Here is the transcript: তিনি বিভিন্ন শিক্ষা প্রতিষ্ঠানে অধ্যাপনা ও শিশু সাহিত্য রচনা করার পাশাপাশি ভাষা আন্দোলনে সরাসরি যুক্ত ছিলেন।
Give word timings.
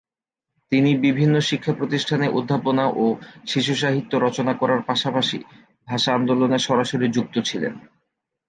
তিনি 0.71 0.91
বিভিন্ন 0.97 1.35
শিক্ষা 1.41 1.73
প্রতিষ্ঠানে 1.73 2.25
অধ্যাপনা 2.29 2.85
ও 2.95 3.05
শিশু 3.47 3.73
সাহিত্য 3.75 4.11
রচনা 4.17 4.53
করার 4.53 4.81
পাশাপাশি 4.83 5.37
ভাষা 5.87 6.11
আন্দোলনে 6.13 6.57
সরাসরি 6.59 7.07
যুক্ত 7.09 7.35
ছিলেন। 7.39 7.73